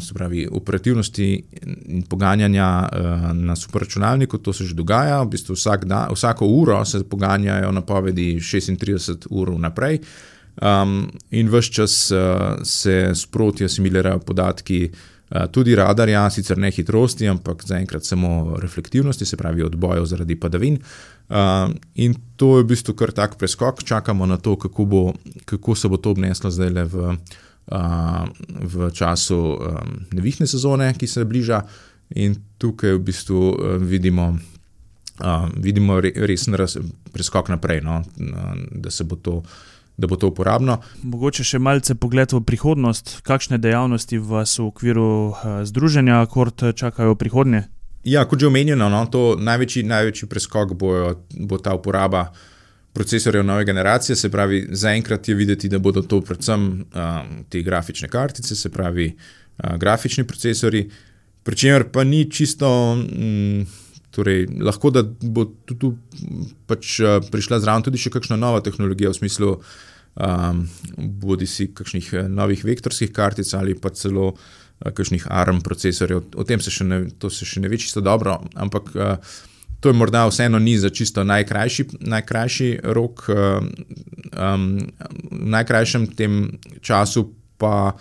se 0.00 0.14
pravi, 0.14 0.48
operativnosti 0.50 1.44
in 1.86 2.02
poganjanja 2.02 2.88
na 3.32 3.56
superračunalniku, 3.56 4.38
to 4.38 4.52
se 4.52 4.64
že 4.64 4.74
dogaja. 4.74 5.22
V 5.22 5.28
bistvu 5.28 5.54
vsak 5.56 5.84
dan, 5.84 6.12
vsako 6.12 6.46
uro 6.46 6.84
se 6.84 7.04
poganjajo 7.04 7.72
napovedi 7.72 8.36
36 8.40 9.26
ur 9.30 9.50
naprej, 9.58 10.00
um, 10.60 11.08
in 11.30 11.48
vse 11.48 11.72
čas 11.72 12.10
uh, 12.10 12.60
se 12.62 13.10
sproti 13.14 13.64
asimilirajo 13.64 14.18
podatki. 14.18 14.90
Tudi 15.52 15.74
radarja, 15.76 16.22
sicer 16.32 16.58
ne 16.58 16.70
hitrosti, 16.72 17.28
ampak 17.28 17.64
zaenkrat 17.68 18.04
samo 18.04 18.56
reflektivnosti, 18.56 19.26
se 19.28 19.36
pravi 19.36 19.62
odbojev 19.62 20.06
zaradi 20.08 20.38
padavin. 20.40 20.78
Uh, 21.28 21.68
in 21.94 22.14
to 22.36 22.56
je 22.56 22.64
v 22.64 22.68
bistvu 22.70 22.94
kar 22.96 23.12
tak 23.12 23.36
preskok, 23.36 23.82
čakamo 23.84 24.26
na 24.26 24.38
to, 24.40 24.56
kako, 24.56 24.84
bo, 24.84 25.02
kako 25.44 25.74
se 25.74 25.88
bo 25.88 26.00
to 26.00 26.16
obneslo 26.16 26.50
zdaj 26.50 26.70
le 26.70 26.84
v 26.84 26.96
uh, 26.96 27.16
v 27.68 28.90
času 28.92 29.58
nevihne 30.12 30.46
sezone, 30.46 30.88
ki 30.96 31.06
se 31.06 31.24
bliža, 31.24 31.62
in 32.16 32.36
tukaj 32.58 32.96
v 32.96 33.02
bistvu 33.04 33.40
vidimo, 33.84 34.32
vidimo 35.60 36.00
re, 36.00 36.12
resen 36.16 36.56
preskok 37.12 37.48
naprej, 37.52 37.82
no, 37.84 38.02
da 38.72 38.90
se 38.90 39.04
bo 39.04 39.16
to. 39.16 39.42
Da 39.98 40.06
bo 40.06 40.16
to 40.16 40.28
uporabno. 40.30 40.76
Mogoče 41.02 41.42
še 41.44 41.58
malce 41.58 41.96
pogled 41.98 42.30
v 42.30 42.38
prihodnost, 42.46 43.16
kakšne 43.26 43.58
dejavnosti 43.58 44.20
vas 44.22 44.52
v 44.58 44.68
okviru 44.70 45.08
uh, 45.30 45.48
združenja 45.66 46.20
Kort 46.30 46.62
čakajo 46.78 47.16
v 47.16 47.18
prihodnje? 47.18 47.62
Ja, 48.06 48.22
kot 48.24 48.38
že 48.38 48.46
omenjeno, 48.46 48.86
no, 48.86 49.02
največji, 49.42 49.82
največji 49.90 50.28
preskok 50.30 50.76
bo, 50.78 50.92
bo 51.34 51.58
ta 51.58 51.74
uporaba 51.74 52.28
procesorjev 52.94 53.42
nove 53.44 53.66
generacije, 53.66 54.16
se 54.16 54.30
pravi, 54.30 54.68
zaenkrat 54.70 55.28
je 55.28 55.34
videti, 55.34 55.68
da 55.68 55.78
bodo 55.82 56.02
to 56.02 56.20
predvsem 56.22 56.62
um, 56.62 57.34
te 57.50 57.62
grafične 57.62 58.08
kartice, 58.08 58.56
se 58.56 58.70
pravi, 58.70 59.10
uh, 59.10 59.74
grafični 59.76 60.24
procesori, 60.24 60.86
pri 61.42 61.56
čemer 61.56 61.88
pa 61.90 62.06
ni 62.06 62.24
čisto. 62.30 62.70
Um, 62.94 63.66
Torej, 64.18 64.48
lahko 64.66 64.90
da 64.90 65.04
bo 65.06 65.46
tu, 65.68 65.92
pač, 66.66 66.98
uh, 67.04 67.18
prišla 67.22 67.60
zraven 67.62 67.86
tudi 67.86 68.00
še 68.02 68.10
kakšna 68.14 68.38
nova 68.40 68.62
tehnologija, 68.66 69.12
v 69.14 69.20
smislu, 69.20 69.52
um, 70.18 70.64
bodi 71.22 71.46
si 71.46 71.68
kakšnih 71.70 72.08
uh, 72.16 72.24
novih 72.26 72.64
vektorskih 72.66 73.14
kartic 73.14 73.52
ali 73.54 73.76
pa 73.78 73.94
celo 73.94 74.32
uh, 74.34 74.90
kakšnih 74.90 75.28
ARM 75.30 75.62
procesorjev. 75.62 76.32
O 76.34 76.46
tem 76.48 76.58
se 76.64 76.74
še 76.74 76.88
ne, 76.88 77.04
se 77.30 77.46
še 77.46 77.62
ne 77.62 77.70
ve 77.70 77.78
čisto 77.78 78.02
dobro, 78.02 78.40
ampak 78.58 78.90
uh, 78.98 79.38
To 79.80 79.88
je 79.88 79.94
morda 79.94 80.26
vseeno 80.26 80.58
ni 80.58 80.78
za 80.78 80.90
čisto 80.90 81.24
najkrajši, 81.24 81.84
najkrajši 82.00 82.68
rok, 82.82 83.28
um, 83.30 84.78
v 85.30 85.50
najkrajšem 85.54 86.08
tem 86.18 86.58
času 86.82 87.28
pa 87.58 87.94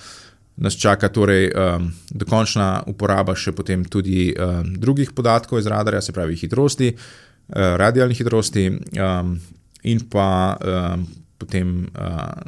nas 0.57 0.73
čaka 0.73 1.09
torej, 1.13 1.51
um, 1.53 1.91
dokončna 2.09 2.83
uporaba 2.89 3.35
še 3.37 3.53
potem 3.53 3.85
tudi 3.85 4.31
um, 4.33 4.73
drugih 4.73 5.13
podatkov 5.13 5.61
iz 5.61 5.69
radarja, 5.69 6.01
se 6.01 6.15
pravi 6.15 6.37
hitrosti, 6.39 6.91
uh, 6.93 7.75
radijalnih 7.77 8.17
hitrosti 8.17 8.67
um, 8.73 9.37
in 9.85 10.01
pa 10.09 10.57
um, 10.57 11.05
potem 11.37 11.85
uh, 11.93 12.41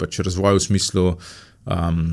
pač 0.00 0.20
razvoj 0.24 0.56
v 0.56 0.64
smislu 0.64 1.06
um, 1.12 2.04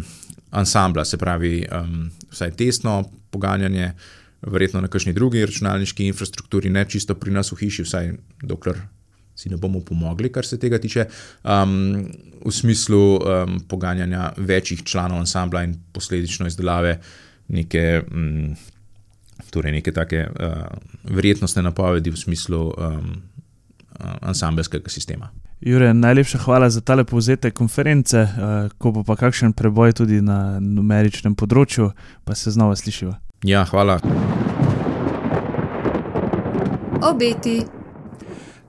ansambla, 0.51 1.05
se 1.05 1.17
pravi 1.17 1.63
um, 1.63 2.09
vsaj 2.31 2.55
testno 2.59 3.03
poganjanje 3.31 3.93
verjetno 4.41 4.81
na 4.81 4.87
kakšni 4.91 5.13
drugi 5.13 5.43
računalniški 5.45 6.07
infrastrukturi, 6.07 6.71
ne 6.71 6.85
čisto 6.87 7.15
pri 7.15 7.31
nas 7.35 7.51
v 7.51 7.63
hiši, 7.63 7.87
vsaj 7.87 8.13
dokler 8.43 8.79
si 9.39 9.49
ne 9.49 9.57
bomo 9.57 9.79
pomogli, 9.85 10.31
kar 10.31 10.45
se 10.45 10.59
tega 10.59 10.79
tiče, 10.79 11.05
um, 11.43 12.09
v 12.45 12.51
smislu 12.51 13.01
um, 13.15 13.59
poganjanja 13.67 14.33
večjih 14.37 14.83
članov 14.83 15.19
ansambla 15.19 15.63
in 15.63 15.77
posledično 15.91 16.47
izdelave 16.47 16.99
neke. 17.47 18.01
Um, 18.11 18.55
Torej, 19.49 19.71
neke 19.71 19.89
take 19.89 20.27
uh, 20.29 20.65
verjetnostne 21.09 21.63
napovedi 21.65 22.11
v 22.13 22.17
smislu 22.19 22.59
um, 22.69 22.73
uh, 22.75 24.11
ansambelskega 24.21 24.91
sistema. 24.93 25.31
Jure, 25.61 25.93
najlepša 25.93 26.37
hvala 26.43 26.69
za 26.69 26.81
tale 26.81 27.03
povzetek 27.03 27.55
konference, 27.57 28.19
uh, 28.19 28.69
ko 28.77 28.91
bo 28.91 29.03
pa 29.03 29.15
kakšen 29.15 29.55
preboj 29.57 29.95
tudi 30.03 30.21
na 30.21 30.59
numeričnem 30.59 31.33
področju, 31.39 31.89
pa 32.27 32.37
se 32.37 32.53
znova 32.53 32.77
slišiva. 32.77 33.17
Ja, 33.47 33.65
hvala. 33.71 33.97
Obeti. 37.09 37.78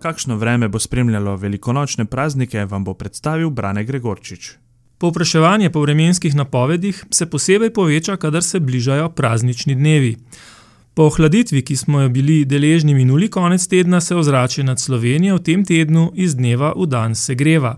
Kakšno 0.01 0.37
vreme 0.37 0.69
bo 0.69 0.79
spremljalo 0.79 1.37
velikonočne 1.37 2.05
praznike, 2.05 2.65
vam 2.65 2.85
bo 2.85 2.95
predstavil 2.95 3.51
Brane 3.51 3.85
Gregorčič. 3.85 4.51
Povpraševanje 4.99 5.71
po 5.71 5.81
vremenskih 5.81 6.35
napovedih 6.35 7.05
se 7.11 7.27
posebej 7.27 7.71
poveča, 7.71 8.17
kadar 8.17 8.43
se 8.43 8.61
bližajo 8.61 9.11
praznični 9.11 9.75
dnevi. 9.75 10.17
Po 10.95 11.03
ohladitvi, 11.03 11.63
ki 11.63 11.77
smo 11.77 12.01
jo 12.01 12.09
bili 12.09 12.45
deležni 12.45 12.95
minuli 12.95 13.29
konec 13.29 13.67
tedna, 13.67 14.01
se 14.01 14.17
ozračje 14.17 14.65
nad 14.65 14.81
Slovenijo 14.81 15.37
v 15.37 15.43
tem 15.43 15.65
tednu 15.65 16.13
iz 16.15 16.37
dneva 16.37 16.73
v 16.77 16.87
dan 16.87 17.15
segreva. 17.15 17.77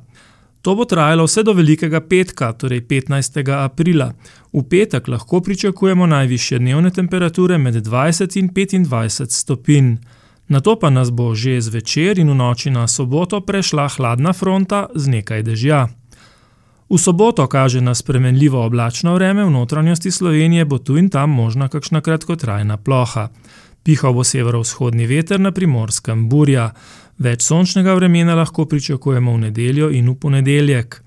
To 0.62 0.74
bo 0.74 0.84
trajalo 0.84 1.26
vse 1.26 1.42
do 1.42 1.52
velikega 1.52 2.00
petka, 2.00 2.52
torej 2.52 2.86
15. 2.86 3.42
aprila. 3.50 4.12
V 4.52 4.62
petek 4.62 5.08
lahko 5.08 5.40
pričakujemo 5.40 6.06
najvišje 6.06 6.58
dnevne 6.58 6.90
temperature 6.90 7.58
med 7.58 7.74
20 7.74 8.38
in 8.38 8.50
25 8.54 9.30
stopinj. 9.30 9.96
Na 10.52 10.60
to 10.60 10.76
pa 10.76 10.92
nas 10.92 11.08
bo 11.08 11.32
že 11.32 11.64
zvečer 11.64 12.20
in 12.20 12.28
v 12.28 12.36
noči 12.36 12.68
na 12.68 12.84
soboto 12.84 13.40
prešla 13.40 13.88
hladna 13.88 14.36
fronta 14.36 14.92
z 14.92 15.08
nekaj 15.08 15.40
dežja. 15.48 15.88
V 16.92 17.00
soboto 17.00 17.48
kaže 17.48 17.80
na 17.80 17.96
spremenljivo 17.96 18.60
oblačno 18.60 19.16
vreme, 19.16 19.48
v 19.48 19.50
notranjosti 19.50 20.12
Slovenije 20.12 20.68
bo 20.68 20.76
tu 20.76 21.00
in 21.00 21.08
tam 21.08 21.32
možna 21.32 21.72
kakšna 21.72 22.04
kratkotrajna 22.04 22.76
ploha. 22.76 23.32
Pihal 23.80 24.12
bo 24.12 24.20
severovzhodni 24.20 25.08
veter 25.08 25.40
na 25.40 25.56
primorskem 25.56 26.28
burja. 26.28 26.76
Več 27.16 27.48
sončnega 27.48 27.96
vremena 27.96 28.36
lahko 28.36 28.68
pričakujemo 28.68 29.32
v 29.32 29.48
nedeljo 29.48 29.88
in 29.88 30.12
v 30.12 30.14
ponedeljek. 30.20 31.00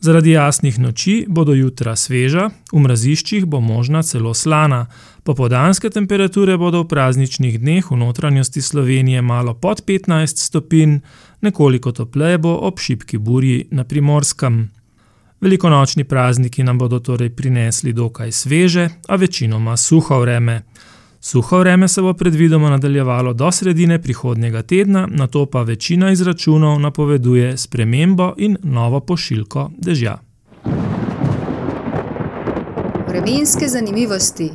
Zaradi 0.00 0.32
jasnih 0.32 0.80
noči 0.80 1.26
bodo 1.28 1.52
jutra 1.52 1.92
sveža, 1.92 2.48
v 2.72 2.80
mraziščih 2.80 3.44
bo 3.44 3.60
možna 3.60 4.00
celo 4.02 4.32
slana. 4.34 4.88
Popodanske 5.24 5.90
temperature 5.90 6.56
bodo 6.58 6.80
v 6.82 6.88
prazničnih 6.90 7.60
dneh 7.60 7.90
v 7.90 7.96
notranjosti 7.96 8.62
Slovenije 8.62 9.22
malo 9.22 9.54
pod 9.54 9.84
15 9.86 10.38
stopinj, 10.38 10.98
nekoliko 11.40 11.92
topleje 11.92 12.38
bo 12.38 12.56
ob 12.66 12.78
šibki 12.78 13.18
burji 13.18 13.68
na 13.70 13.84
primorskem. 13.84 14.70
Velikonočni 15.40 16.04
prazniki 16.04 16.62
nam 16.62 16.78
bodo 16.78 16.98
torej 16.98 17.30
prinesli 17.30 17.92
dokaj 17.92 18.32
sveže, 18.32 18.88
a 19.08 19.16
večinoma 19.16 19.76
suho 19.76 20.20
vreme. 20.20 20.62
Suho 21.20 21.58
vreme 21.58 21.88
se 21.88 22.02
bo 22.02 22.14
predvidoma 22.14 22.70
nadaljevalo 22.70 23.32
do 23.32 23.52
sredine 23.52 24.02
prihodnjega 24.02 24.62
tedna, 24.62 25.06
na 25.10 25.26
to 25.26 25.46
pa 25.46 25.62
večina 25.62 26.10
izračunov 26.10 26.80
napoveduje 26.80 27.56
spremembo 27.56 28.34
in 28.36 28.56
novo 28.62 29.00
pošiljko 29.00 29.70
dežja. 29.78 30.18
Vremenske 33.08 33.68
zanimivosti. 33.68 34.50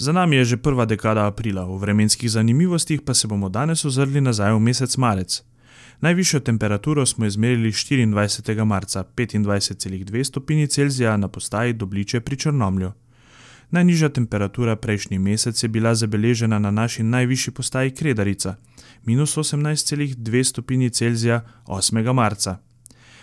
Za 0.00 0.12
nami 0.12 0.36
je 0.36 0.44
že 0.44 0.56
prva 0.56 0.88
dekada 0.88 1.28
aprila, 1.28 1.68
v 1.68 1.76
vremenskih 1.76 2.30
zanimivostih 2.30 3.04
pa 3.04 3.12
se 3.14 3.28
bomo 3.28 3.52
danes 3.52 3.84
ozrli 3.84 4.20
nazaj 4.20 4.56
v 4.56 4.60
mesec 4.60 4.96
marec. 4.96 5.44
Najvišjo 6.00 6.40
temperaturo 6.40 7.06
smo 7.06 7.26
izmerili 7.26 7.68
24. 7.68 8.64
marca 8.64 9.04
25,2 9.04 10.24
stopinji 10.24 10.66
Celzija 10.66 11.16
na 11.16 11.28
postaji 11.28 11.72
Dobliče 11.72 12.20
pri 12.20 12.36
Črnomlju. 12.36 12.92
Najnižja 13.70 14.08
temperatura 14.08 14.76
prejšnji 14.76 15.18
mesec 15.18 15.62
je 15.62 15.68
bila 15.68 15.94
zabeležena 15.94 16.58
na 16.58 16.70
naši 16.70 17.02
najvišji 17.02 17.52
postaji 17.52 17.90
Kredarica, 17.90 18.56
minus 19.04 19.36
18,2 19.36 20.44
stopinji 20.44 20.90
Celzija 20.90 21.44
8. 21.66 22.12
marca. 22.12 22.56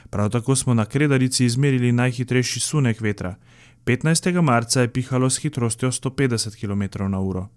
Prav 0.10 0.30
tako 0.30 0.56
smo 0.56 0.74
na 0.74 0.86
Kredarici 0.86 1.46
izmerili 1.46 1.92
najhitrejši 1.92 2.60
sunek 2.60 3.02
vetra. 3.02 3.36
15. 3.88 4.42
marca 4.42 4.82
je 4.82 4.94
pihalo 4.94 5.30
s 5.30 5.40
hitrostjo 5.40 5.92
150 5.92 6.60
km/h. 6.60 7.48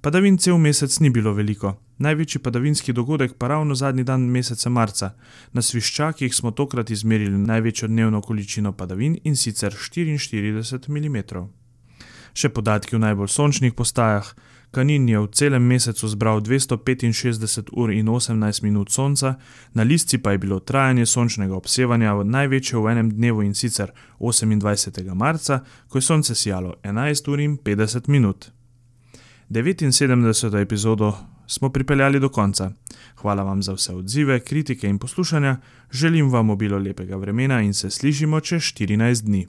Padavin 0.00 0.38
cel 0.38 0.56
mesec 0.58 1.00
ni 1.00 1.10
bilo 1.10 1.34
veliko, 1.36 1.74
največji 1.98 2.40
padavinski 2.40 2.92
dogodek 2.92 3.34
pa 3.38 3.48
ravno 3.48 3.74
zadnji 3.74 4.04
dan 4.04 4.20
meseca 4.20 4.70
marca. 4.70 5.10
Na 5.52 5.62
Sviščakih 5.62 6.34
smo 6.34 6.50
tokrat 6.50 6.90
izmerili 6.90 7.38
največjo 7.38 7.88
dnevno 7.88 8.22
količino 8.22 8.72
padavin 8.72 9.18
in 9.24 9.36
sicer 9.36 9.76
44 9.76 10.88
mm. 10.88 11.44
Še 12.32 12.48
podatki 12.48 12.96
o 12.96 12.98
najbolj 12.98 13.28
sončnih 13.28 13.74
postajah. 13.74 14.32
Kanin 14.70 15.08
je 15.08 15.18
v 15.18 15.26
celem 15.34 15.62
mesecu 15.66 16.08
zbral 16.08 16.40
265 16.40 17.70
ur 17.72 17.90
in 17.90 18.06
18 18.06 18.62
minut 18.62 18.90
sonca, 18.90 19.34
na 19.74 19.82
listci 19.82 20.18
pa 20.18 20.30
je 20.30 20.38
bilo 20.38 20.60
trajanje 20.60 21.06
sončnega 21.06 21.54
obsevanja 21.54 22.14
največje 22.22 22.78
v 22.78 22.86
enem 22.86 23.10
dnevu 23.10 23.42
in 23.42 23.54
sicer 23.54 23.90
28. 24.20 25.14
marca, 25.14 25.64
ko 25.88 25.98
je 25.98 26.02
sonce 26.02 26.34
sijalo 26.34 26.74
11 26.82 27.28
ur 27.28 27.40
in 27.40 27.58
50 27.58 28.08
minut. 28.08 28.52
79. 29.50 30.62
epizodo 30.62 31.14
smo 31.46 31.68
pripeljali 31.70 32.20
do 32.20 32.28
konca. 32.28 32.70
Hvala 33.16 33.42
vam 33.42 33.62
za 33.62 33.72
vse 33.74 33.94
odzive, 33.94 34.40
kritike 34.40 34.88
in 34.88 34.98
poslušanja, 34.98 35.56
želim 35.90 36.30
vam 36.30 36.50
obilo 36.50 36.78
lepega 36.78 37.16
vremena 37.16 37.60
in 37.60 37.74
se 37.74 37.90
slišimo 37.90 38.40
čez 38.40 38.62
14 38.62 39.24
dni. 39.24 39.46